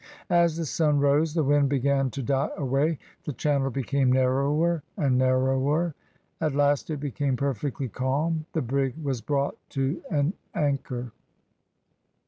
[0.31, 5.15] As the sun rose the wind began to die away, the channel became narrower and
[5.19, 5.93] narrower.
[6.39, 11.11] At last it became perfectly calm, the brig was brought to an anchor.